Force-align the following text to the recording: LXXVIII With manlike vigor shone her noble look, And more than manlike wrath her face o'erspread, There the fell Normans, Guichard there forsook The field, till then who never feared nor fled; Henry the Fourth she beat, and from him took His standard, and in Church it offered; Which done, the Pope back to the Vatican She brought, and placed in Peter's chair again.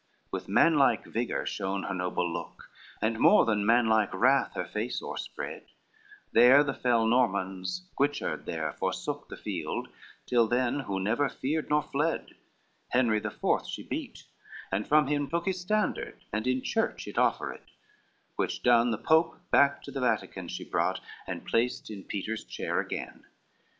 LXXVIII 0.01 0.29
With 0.31 0.49
manlike 0.49 1.05
vigor 1.05 1.45
shone 1.45 1.83
her 1.83 1.93
noble 1.93 2.27
look, 2.27 2.71
And 3.03 3.19
more 3.19 3.45
than 3.45 3.63
manlike 3.63 4.11
wrath 4.15 4.55
her 4.55 4.65
face 4.65 4.99
o'erspread, 4.99 5.67
There 6.31 6.63
the 6.63 6.73
fell 6.73 7.05
Normans, 7.05 7.87
Guichard 7.95 8.45
there 8.47 8.73
forsook 8.73 9.29
The 9.29 9.37
field, 9.37 9.89
till 10.25 10.47
then 10.47 10.79
who 10.79 10.99
never 10.99 11.29
feared 11.29 11.69
nor 11.69 11.83
fled; 11.83 12.31
Henry 12.89 13.19
the 13.19 13.29
Fourth 13.29 13.67
she 13.67 13.83
beat, 13.83 14.23
and 14.71 14.87
from 14.87 15.05
him 15.05 15.29
took 15.29 15.45
His 15.45 15.61
standard, 15.61 16.23
and 16.33 16.47
in 16.47 16.63
Church 16.63 17.07
it 17.07 17.19
offered; 17.19 17.61
Which 18.37 18.63
done, 18.63 18.89
the 18.89 18.97
Pope 18.97 19.39
back 19.51 19.83
to 19.83 19.91
the 19.91 20.01
Vatican 20.01 20.47
She 20.47 20.65
brought, 20.67 20.99
and 21.27 21.45
placed 21.45 21.91
in 21.91 22.05
Peter's 22.05 22.43
chair 22.43 22.79
again. 22.79 23.25